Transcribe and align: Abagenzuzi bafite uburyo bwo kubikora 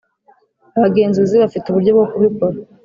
Abagenzuzi 0.77 1.35
bafite 1.43 1.65
uburyo 1.67 1.91
bwo 1.95 2.05
kubikora 2.11 2.57